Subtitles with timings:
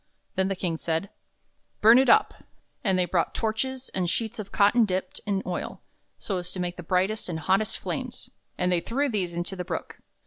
[0.33, 1.11] Then the King said:
[1.79, 2.33] "Bum it up!"
[2.83, 5.79] And they brought torches, and sheets of cotton dipped in oil,
[6.17, 9.63] so as to make the brightest and hottest flames, and they threw these into the
[9.63, 9.99] Brook.